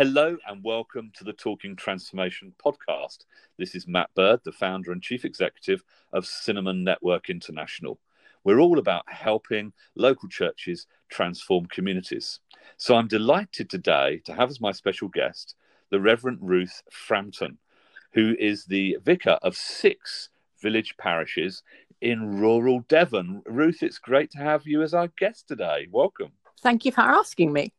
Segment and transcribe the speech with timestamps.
[0.00, 3.24] Hello and welcome to the Talking Transformation podcast.
[3.58, 5.82] This is Matt Bird, the founder and chief executive
[6.12, 7.98] of Cinnamon Network International.
[8.44, 12.38] We're all about helping local churches transform communities.
[12.76, 15.56] So I'm delighted today to have as my special guest
[15.90, 17.58] the Reverend Ruth Frampton,
[18.12, 20.28] who is the vicar of six
[20.62, 21.64] village parishes
[22.00, 23.42] in rural Devon.
[23.46, 25.88] Ruth, it's great to have you as our guest today.
[25.90, 26.30] Welcome.
[26.62, 27.72] Thank you for asking me.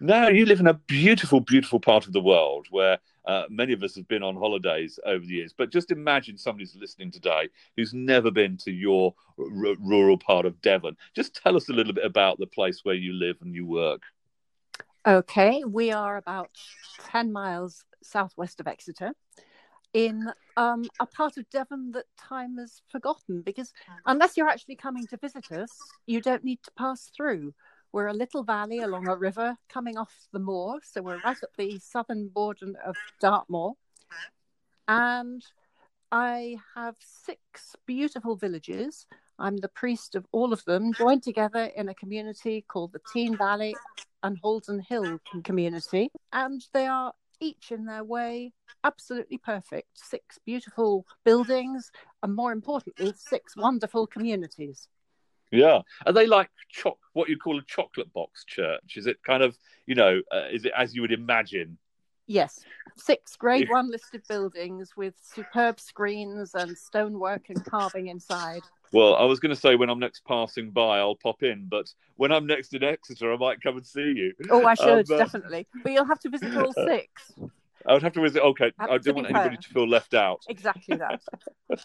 [0.00, 3.82] No, you live in a beautiful, beautiful part of the world where uh, many of
[3.82, 5.54] us have been on holidays over the years.
[5.56, 10.60] But just imagine somebody's listening today who's never been to your r- rural part of
[10.60, 10.96] Devon.
[11.14, 14.02] Just tell us a little bit about the place where you live and you work.
[15.06, 16.50] Okay, we are about
[17.04, 19.12] 10 miles southwest of Exeter
[19.94, 23.72] in um, a part of Devon that time has forgotten because
[24.06, 25.70] unless you're actually coming to visit us,
[26.06, 27.52] you don't need to pass through.
[27.92, 30.80] We're a little valley along a river coming off the moor.
[30.82, 33.74] So we're right at the southern border of Dartmoor.
[34.88, 35.44] And
[36.10, 39.06] I have six beautiful villages.
[39.38, 43.36] I'm the priest of all of them, joined together in a community called the Teign
[43.36, 43.74] Valley
[44.22, 46.10] and Haldon Hill community.
[46.32, 48.52] And they are each in their way
[48.84, 49.88] absolutely perfect.
[49.94, 51.90] Six beautiful buildings,
[52.22, 54.88] and more importantly, six wonderful communities.
[55.52, 56.96] Yeah, are they like choc?
[57.12, 58.96] What you call a chocolate box church?
[58.96, 60.22] Is it kind of you know?
[60.32, 61.78] Uh, is it as you would imagine?
[62.26, 62.64] Yes,
[62.96, 68.62] six Grade One listed buildings with superb screens and stonework and carving inside.
[68.92, 71.86] Well, I was going to say when I'm next passing by, I'll pop in, but
[72.16, 74.32] when I'm next in Exeter, I might come and see you.
[74.50, 77.32] Oh, I should um, definitely, but you'll have to visit all six.
[77.86, 78.42] I would have to visit.
[78.42, 80.42] Okay, I don't want anybody to feel left out.
[80.48, 81.20] Exactly that.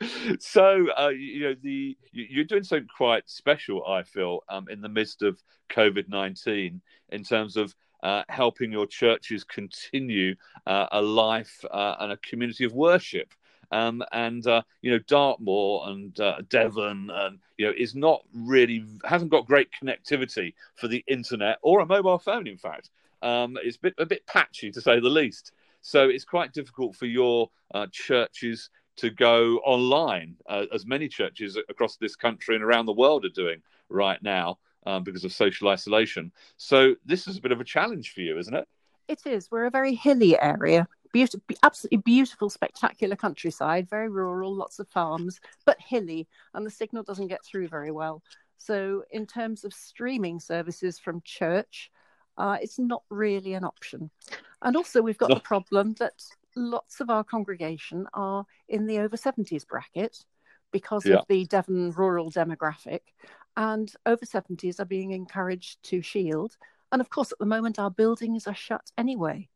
[0.38, 3.86] so, uh, you know, the you're doing something quite special.
[3.86, 8.86] I feel um, in the midst of COVID nineteen in terms of uh, helping your
[8.86, 10.34] churches continue
[10.66, 13.34] uh, a life uh, and a community of worship.
[13.72, 18.84] Um, and uh, you know Dartmoor and uh, Devon, and you know is not really
[19.04, 22.46] hasn't got great connectivity for the internet or a mobile phone.
[22.48, 22.90] In fact,
[23.22, 25.52] um, it's a bit, a bit patchy to say the least.
[25.82, 31.58] So it's quite difficult for your uh, churches to go online, uh, as many churches
[31.68, 35.68] across this country and around the world are doing right now um, because of social
[35.68, 36.30] isolation.
[36.58, 38.68] So this is a bit of a challenge for you, isn't it?
[39.08, 39.50] It is.
[39.50, 40.86] We're a very hilly area.
[41.12, 47.02] Beautiful, absolutely beautiful, spectacular countryside, very rural, lots of farms, but hilly, and the signal
[47.02, 48.22] doesn't get through very well.
[48.58, 51.90] So, in terms of streaming services from church,
[52.38, 54.10] uh, it's not really an option.
[54.62, 56.22] And also, we've got the problem that
[56.68, 60.24] lots of our congregation are in the over 70s bracket
[60.72, 61.16] because yeah.
[61.16, 63.00] of the Devon rural demographic,
[63.56, 66.56] and over 70s are being encouraged to shield.
[66.92, 69.48] And of course, at the moment, our buildings are shut anyway.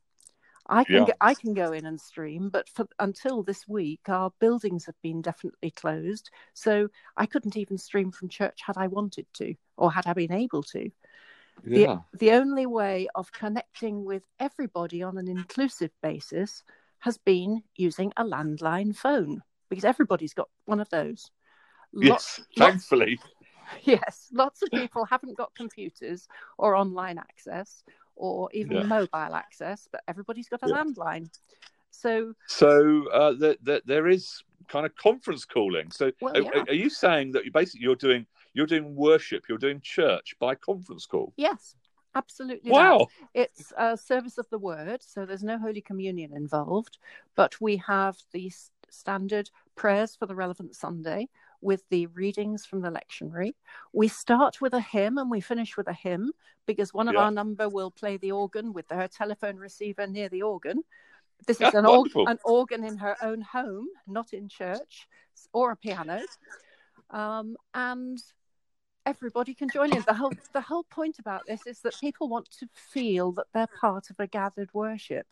[0.67, 1.05] I can yeah.
[1.07, 5.01] go, I can go in and stream, but for, until this week, our buildings have
[5.03, 6.31] been definitely closed.
[6.55, 10.33] So I couldn't even stream from church had I wanted to, or had I been
[10.33, 10.91] able to.
[11.65, 11.99] Yeah.
[12.13, 16.65] The, the only way of connecting with everybody on an inclusive basis
[17.05, 21.31] has been using a landline phone because everybody's got one of those.
[21.93, 23.19] Yes, thankfully.
[23.21, 26.27] Lots, yes, lots of people haven't got computers
[26.57, 27.83] or online access
[28.17, 28.83] or even yeah.
[28.85, 30.83] mobile access, but everybody's got a yeah.
[30.83, 31.29] landline.
[31.91, 35.91] So, so uh, the, the, there is kind of conference calling.
[35.91, 36.49] So, well, yeah.
[36.55, 40.37] are, are, you saying that you basically you're doing you're doing worship, you're doing church
[40.41, 41.35] by conference call?
[41.37, 41.75] Yes,
[42.15, 42.71] absolutely.
[42.71, 43.09] Wow.
[43.35, 43.41] That.
[43.43, 46.99] It's a service of the word, so there's no Holy Communion involved,
[47.35, 48.53] but we have the
[48.91, 51.29] standard prayers for the relevant Sunday
[51.61, 53.55] with the readings from the lectionary.
[53.93, 56.33] We start with a hymn and we finish with a hymn
[56.67, 57.23] because one of yeah.
[57.23, 60.83] our number will play the organ with her telephone receiver near the organ.
[61.47, 65.09] This is an, org- an organ in her own home, not in church,
[65.53, 66.23] or a piano.
[67.11, 68.23] Um, and
[69.07, 70.03] everybody can join in.
[70.07, 73.69] The whole the whole point about this is that people want to feel that they're
[73.81, 75.27] part of a gathered worship,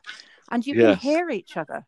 [0.50, 0.84] and you yes.
[0.84, 1.84] can hear each other.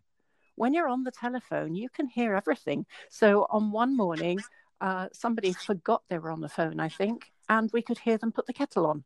[0.56, 2.86] When you're on the telephone, you can hear everything.
[3.10, 4.38] So on one morning,
[4.80, 8.32] uh, somebody forgot they were on the phone, I think, and we could hear them
[8.32, 9.04] put the kettle on.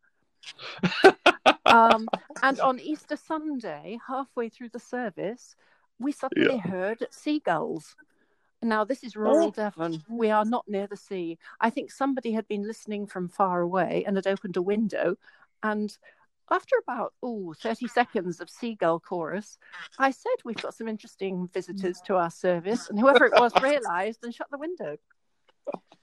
[1.66, 2.08] um,
[2.42, 5.56] and on Easter Sunday, halfway through the service,
[5.98, 6.70] we suddenly yeah.
[6.70, 7.96] heard seagulls
[8.62, 9.50] now, this is rural oh.
[9.50, 10.02] Devon.
[10.08, 11.38] We are not near the sea.
[11.60, 15.16] I think somebody had been listening from far away and had opened a window.
[15.62, 15.96] And
[16.50, 19.58] after about oh, 30 seconds of seagull chorus,
[19.98, 22.88] I said, We've got some interesting visitors to our service.
[22.90, 24.96] And whoever it was realized and shut the window.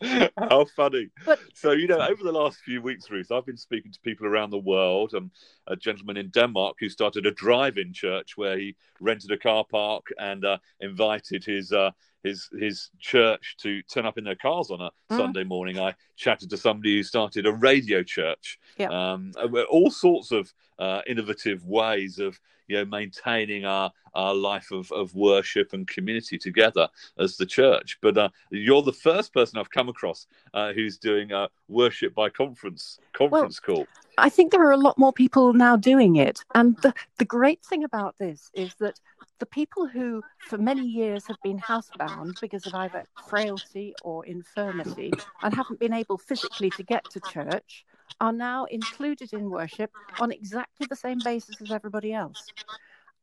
[0.38, 1.10] How funny.
[1.26, 4.28] But- so, you know, over the last few weeks, Ruth, I've been speaking to people
[4.28, 5.14] around the world.
[5.14, 5.32] Um,
[5.68, 9.66] a gentleman in Denmark who started a drive in church where he rented a car
[9.70, 11.72] park and uh, invited his.
[11.72, 11.92] Uh,
[12.26, 15.18] his his church to turn up in their cars on a Mm.
[15.18, 15.80] Sunday morning.
[15.80, 18.60] I chatted to somebody who started a radio church.
[18.78, 18.88] Yeah.
[18.88, 24.72] Um, uh, all sorts of uh, innovative ways of you know maintaining our our life
[24.72, 26.88] of, of worship and community together
[27.20, 27.98] as the church.
[28.02, 32.30] But uh, you're the first person I've come across uh, who's doing uh, worship by
[32.30, 33.86] conference conference call.
[34.18, 36.44] I think there are a lot more people now doing it.
[36.54, 39.00] And the, the great thing about this is that
[39.40, 45.12] the people who, for many years, have been housebound because of either frailty or infirmity
[45.44, 47.86] and haven't been able physically to get to church
[48.22, 52.54] are now included in worship on exactly the same basis as everybody else.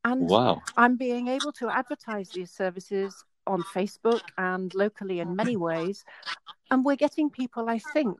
[0.04, 0.62] And Wow.
[0.76, 6.04] I'm being able to advertise these services on Facebook and locally in many ways.
[6.70, 8.18] And we're getting people, I think,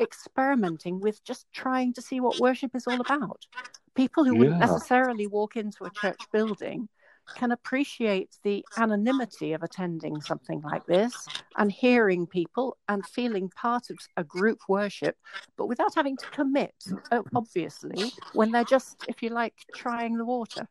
[0.00, 3.46] experimenting with just trying to see what worship is all about.
[3.94, 6.88] People who wouldn't necessarily walk into a church building
[7.36, 13.90] can appreciate the anonymity of attending something like this and hearing people and feeling part
[13.90, 15.16] of a group worship,
[15.56, 16.74] but without having to commit,
[17.10, 20.66] uh, obviously, when they're just, if you like, trying the water.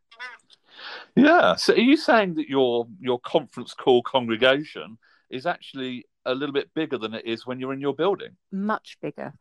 [1.15, 1.56] Yeah.
[1.56, 4.97] So are you saying that your your conference call congregation
[5.29, 8.35] is actually a little bit bigger than it is when you're in your building?
[8.51, 9.33] much bigger.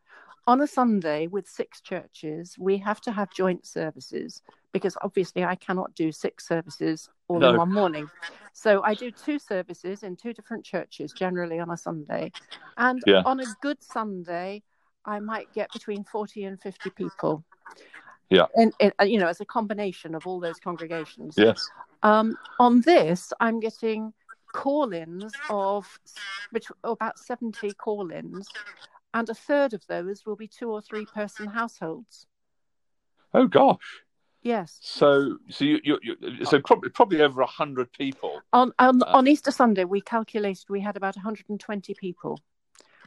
[0.47, 4.41] On a Sunday with six churches, we have to have joint services
[4.71, 7.51] because obviously I cannot do six services all No.
[7.51, 8.09] in one morning.
[8.53, 12.31] So I do two services in two different churches generally on a Sunday.
[12.77, 13.21] And Yeah.
[13.25, 14.63] on a good Sunday,
[15.05, 17.43] I might get between 40 and 50 people.
[18.31, 18.47] Yeah.
[18.55, 21.35] And, and you know, as a combination of all those congregations.
[21.37, 21.69] Yes.
[22.01, 24.13] Um, on this, I'm getting
[24.53, 25.99] call-ins of
[26.51, 28.49] between, about 70 call-ins,
[29.13, 32.27] and a third of those will be two or three person households.
[33.33, 34.01] Oh gosh.
[34.41, 34.79] Yes.
[34.81, 38.41] So so you you, you so probably probably over a hundred people.
[38.53, 42.39] On, on, Uh, on Easter Sunday, we calculated we had about 120 people,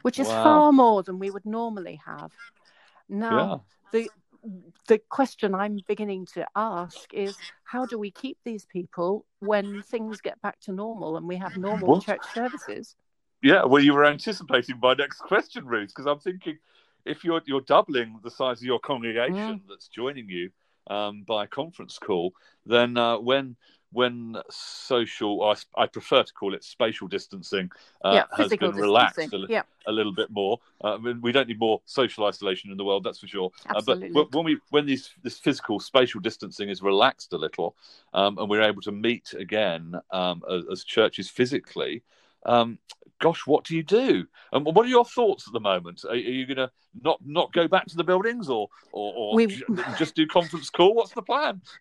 [0.02, 0.42] which is Wow.
[0.42, 2.32] far more than we would normally have.
[3.08, 3.58] Now, Yeah.
[3.92, 4.10] the
[4.88, 10.20] the question I'm beginning to ask is how do we keep these people when things
[10.20, 12.04] get back to normal and we have normal What?
[12.04, 12.96] church services?
[13.42, 16.58] Yeah, well, you were anticipating my next question, Ruth, because I'm thinking
[17.04, 20.50] if you're you're doubling the size of your congregation that's joining you
[20.88, 22.32] um, by conference call,
[22.64, 23.56] then uh, when
[23.94, 27.70] when social, I, I, prefer to call it spatial distancing,
[28.04, 30.58] uh, yeah, has been relaxed a, li- Yeah, a little bit more.
[30.82, 33.52] Uh, I mean, we don't need more social isolation in the world, that's for sure.
[33.70, 37.76] Uh, but when we when these this physical spatial distancing is relaxed a little,
[38.12, 42.02] um, and we're able to meet again um, as, as churches physically,
[42.46, 42.78] um,
[43.20, 44.26] gosh, what do you do?
[44.52, 46.04] And what are your thoughts at the moment?
[46.04, 46.70] Are, are you going to
[47.00, 49.64] not not go back to the buildings, or or, or We-
[49.96, 50.94] just do conference call?
[50.94, 51.62] What's the plan?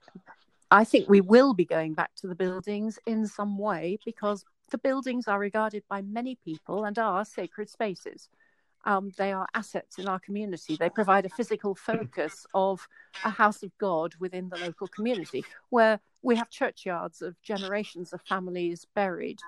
[0.71, 4.77] I think we will be going back to the buildings in some way because the
[4.77, 8.30] buildings are regarded by many people and are sacred spaces.
[8.86, 10.75] Um, they are assets in our community.
[10.75, 12.86] They provide a physical focus of
[13.24, 18.21] a house of God within the local community, where we have churchyards of generations of
[18.21, 19.39] families buried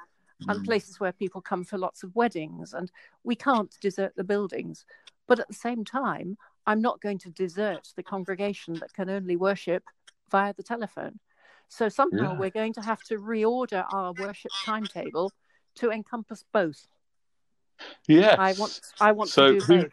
[0.47, 2.73] and places where people come for lots of weddings.
[2.73, 2.91] And
[3.23, 4.85] we can't desert the buildings.
[5.27, 9.35] But at the same time, I'm not going to desert the congregation that can only
[9.35, 9.83] worship
[10.30, 11.19] via the telephone.
[11.68, 12.39] So somehow Yeah.
[12.39, 15.32] we're going to have to reorder our worship timetable
[15.75, 16.88] to encompass both.
[18.08, 18.38] Yes.
[18.39, 19.91] I want I want So to do who- both.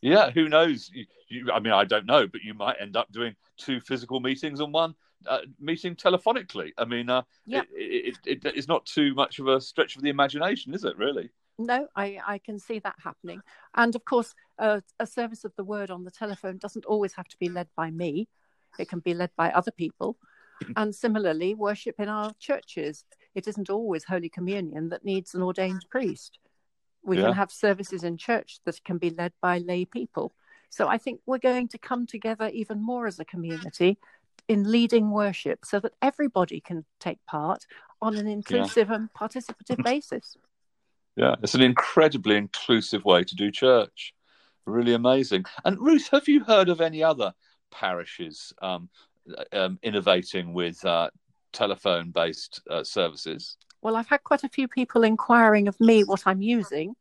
[0.00, 0.90] Yeah, who knows?
[0.92, 4.20] You, you, I mean, I don't know, but you might end up doing two physical
[4.20, 4.94] meetings and one
[5.26, 6.72] uh, meeting telephonically.
[6.76, 7.62] I mean, uh, Yeah.
[7.72, 10.98] it, it, it, it's not too much of a stretch of the imagination, is it?
[10.98, 11.30] Really?
[11.58, 13.40] No, I, I can see that happening.
[13.74, 17.28] And of course, uh, a service of the word on the telephone doesn't always have
[17.28, 18.28] to be led by me,
[18.78, 20.16] it can be led by other people.
[20.62, 20.72] Mm-hmm.
[20.76, 23.04] And similarly, worship in our churches,
[23.34, 26.38] it isn't always Holy Communion that needs an ordained priest.
[27.02, 27.24] We Yeah.
[27.24, 30.34] can have services in church that can be led by lay people.
[30.70, 33.98] So I think we're going to come together even more as a community
[34.48, 37.66] in leading worship so that everybody can take part
[38.02, 40.36] on an inclusive and participative basis.
[41.16, 44.14] Yeah, it's an incredibly inclusive way to do church.
[44.66, 45.44] Really amazing.
[45.64, 47.34] And Ruth, have you heard of any other
[47.74, 48.88] parishes um,
[49.52, 51.10] um, innovating with uh,
[51.52, 53.56] telephone-based uh, services?
[53.82, 56.96] Well, I've had quite a few people inquiring of me what I'm using.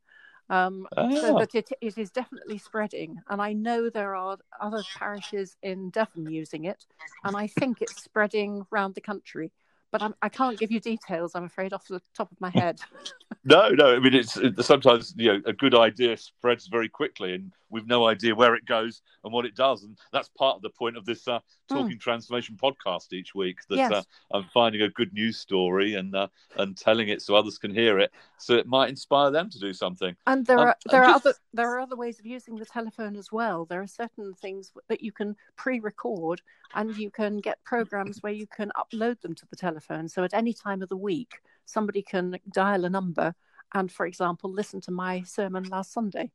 [0.49, 0.87] Um,
[1.21, 1.39] so Ah.
[1.39, 3.21] that it, it is definitely spreading.
[3.29, 6.85] And I know there are other parishes in Devon using it,
[7.23, 9.51] and I think it's spreading around the country.
[9.93, 11.33] But I'm, I can not give you details.
[11.35, 12.81] I'm afraid off the top of my head.
[13.45, 13.95] no, no.
[13.95, 17.85] I mean, it's, it's, sometimes you know a good idea spreads very quickly, and we've
[17.85, 20.97] no idea where it goes and what it does, and that's part of the point
[20.97, 21.39] of this uh.
[21.73, 22.01] Talking mm.
[22.01, 23.57] transformation podcast each week.
[23.69, 23.91] That yes.
[23.91, 24.03] uh,
[24.33, 26.27] I'm finding a good news story and uh,
[26.57, 29.73] and telling it so others can hear it, so it might inspire them to do
[29.73, 30.15] something.
[30.27, 31.25] And there um, are there are just...
[31.25, 33.65] other there are other ways of using the telephone as well.
[33.65, 36.41] There are certain things that you can pre-record,
[36.75, 40.07] and you can get programs where you can upload them to the telephone.
[40.07, 43.35] So at any time of the week, somebody can dial a number
[43.73, 46.31] and, for example, listen to my sermon last Sunday.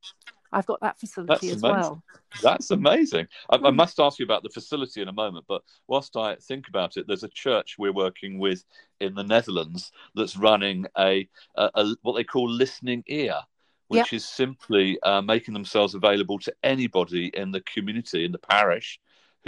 [0.52, 1.80] I've got that facility That's as amazing.
[1.80, 2.02] well.
[2.42, 3.28] That's amazing.
[3.50, 3.76] I, I, hmm.
[3.76, 7.06] must ask you about the facility in a moment, but whilst I think about it,
[7.06, 8.64] there's a church we're working with
[9.00, 13.36] in the Netherlands that's running a, a, a what they call listening ear,
[13.88, 14.12] which yep.
[14.12, 18.98] is simply uh, making themselves available to anybody in the community in the parish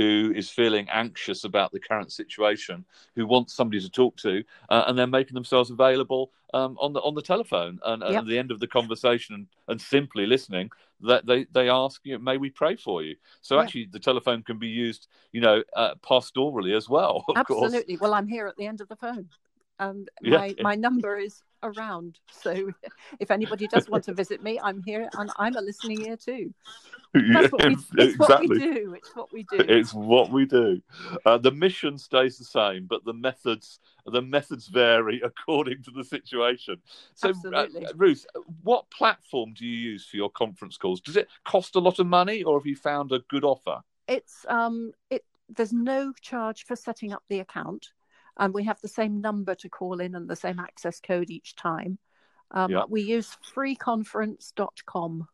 [0.00, 4.85] who is feeling anxious about the current situation, who wants somebody to talk to, uh,
[4.87, 7.78] and they're making themselves available um, on the on the telephone.
[7.85, 8.23] And, yep.
[8.23, 10.71] at the end of the conversation, and, and simply listening,
[11.02, 13.62] that they they ask you, "May we pray for you?" So yeah.
[13.62, 17.25] actually, the telephone can be used, you know, uh, pastorally as well.
[17.37, 17.97] Absolutely.
[17.97, 18.00] Course.
[18.00, 19.28] Well, I'm here at the end of the phone
[19.80, 20.62] and my, yeah.
[20.62, 22.19] my number is around.
[22.31, 22.73] So
[23.19, 26.52] if anybody does want to visit me, I'm here and I'm a listening ear too.
[27.12, 28.19] That's what we, it's exactly.
[28.19, 28.95] what we do.
[28.95, 29.57] It's what we do.
[29.59, 30.81] It's what we do.
[31.26, 36.05] Uh, the mission stays the same, but the methods the methods vary according to the
[36.05, 36.76] situation.
[37.14, 38.26] So, uh, Ruth,
[38.62, 41.00] what platform do you use for your conference calls?
[41.00, 43.81] Does it cost a lot of money, or have you found a good offer?
[44.07, 45.25] It's um, it.
[45.49, 47.88] There's no charge for setting up the account
[48.40, 51.54] and we have the same number to call in and the same access code each
[51.54, 51.99] time.
[52.50, 52.82] Um, yeah.
[52.88, 55.28] We use freeconference.com.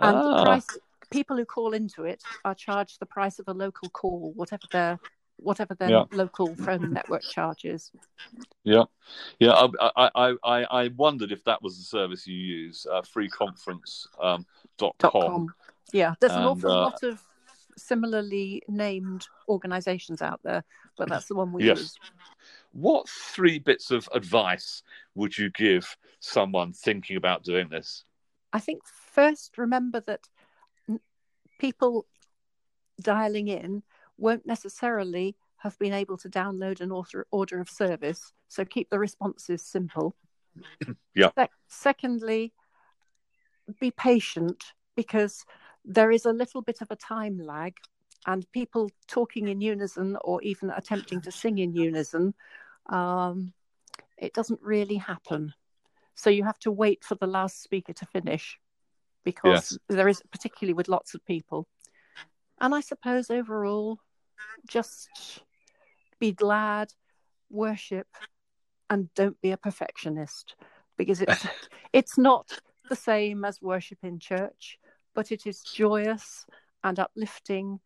[0.00, 0.36] And ah.
[0.38, 0.66] the price,
[1.10, 4.98] people who call into it are charged the price of a local call, whatever their
[5.36, 6.04] whatever their yeah.
[6.12, 7.90] local phone network charges.
[8.62, 8.84] Yeah,
[9.38, 9.50] yeah.
[9.50, 14.26] I, I, I, I wondered if that was the service you use, uh, freeconference.com.
[14.26, 14.46] Um,
[14.78, 15.54] dot com.
[15.92, 17.20] Yeah, there's an awful uh, lot of
[17.76, 20.64] similarly named organizations out there,
[20.96, 21.78] but that's the one we yes.
[21.78, 21.94] use.
[22.72, 24.82] What three bits of advice
[25.14, 28.04] would you give someone thinking about doing this?
[28.52, 30.28] I think first, remember that
[31.58, 32.06] people
[33.00, 33.82] dialing in
[34.16, 38.98] won't necessarily have been able to download an order, order of service, so keep the
[38.98, 40.14] responses simple.
[41.14, 41.30] yeah.
[41.36, 42.52] Se- secondly,
[43.80, 44.64] be patient
[44.94, 45.44] because
[45.84, 47.76] there is a little bit of a time lag,
[48.26, 52.34] and people talking in unison or even attempting to sing in unison,
[52.86, 53.52] um,
[54.16, 55.52] it doesn't really happen.
[56.14, 58.58] So you have to wait for the last speaker to finish
[59.24, 59.78] because yes.
[59.88, 61.66] there is, particularly with lots of people.
[62.60, 63.98] And I suppose overall,
[64.66, 65.42] just
[66.18, 66.92] be glad,
[67.50, 68.06] worship,
[68.88, 70.54] and don't be a perfectionist
[70.96, 71.46] because it's
[71.92, 74.78] it's not the same as worship in church
[75.14, 76.46] but it is joyous
[76.82, 77.80] and uplifting,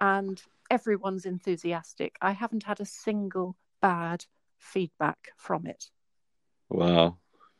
[0.00, 2.16] and everyone's enthusiastic.
[2.20, 4.24] I haven't had a single bad
[4.58, 5.90] feedback from it.
[6.68, 7.18] Wow.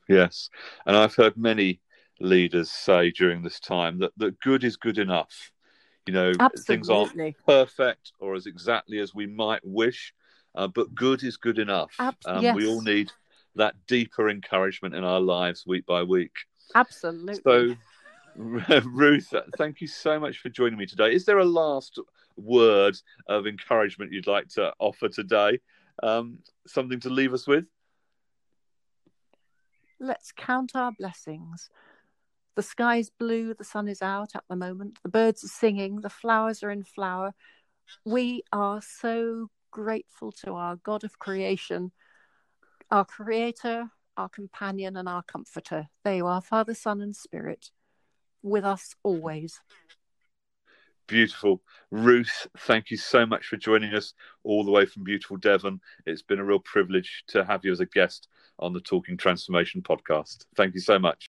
[0.08, 0.50] Yes.
[0.86, 1.80] And I've heard many
[2.20, 5.52] leaders say during this time that, that good is good enough.
[6.06, 6.62] You know, Absolutely.
[6.64, 10.14] things aren't perfect or as exactly as we might wish,
[10.54, 11.94] uh, but good is good enough.
[11.98, 12.54] Ab- um, yes.
[12.54, 13.10] We all need
[13.56, 16.32] that deeper encouragement in our lives week by week.
[16.74, 17.40] Absolutely.
[17.44, 17.74] So
[18.84, 21.12] Ruth, thank you so much for joining me today.
[21.12, 21.98] Is there a last
[22.36, 22.96] word
[23.28, 25.58] of encouragement you'd like to offer today?
[26.04, 27.64] Um, something to leave us with?
[29.98, 31.68] Let's count our blessings.
[32.54, 36.08] The sky's blue, the sun is out at the moment, the birds are singing, the
[36.08, 37.34] flowers are in flower.
[38.04, 41.90] We are so grateful to our God of creation,
[42.92, 45.88] our creator, our companion, and our comforter.
[46.04, 47.70] They are Father, Son, and Spirit
[48.42, 49.60] with us always.
[51.06, 51.62] Beautiful.
[51.90, 54.12] Ruth, thank you so much for joining us
[54.44, 55.80] all the way from beautiful Devon.
[56.04, 58.28] It's been a real privilege to have you as a guest
[58.58, 60.44] on the Talking Transformation podcast.
[60.54, 61.26] Thank you so much.